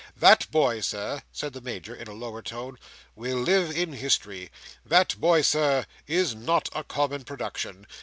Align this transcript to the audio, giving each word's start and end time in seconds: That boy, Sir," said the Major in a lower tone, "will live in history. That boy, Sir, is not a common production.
That 0.17 0.49
boy, 0.49 0.79
Sir," 0.81 1.21
said 1.31 1.53
the 1.53 1.61
Major 1.61 1.93
in 1.93 2.07
a 2.07 2.13
lower 2.13 2.41
tone, 2.41 2.79
"will 3.13 3.37
live 3.37 3.69
in 3.69 3.93
history. 3.93 4.49
That 4.83 5.15
boy, 5.21 5.43
Sir, 5.43 5.85
is 6.07 6.33
not 6.33 6.69
a 6.73 6.83
common 6.83 7.23
production. 7.23 7.85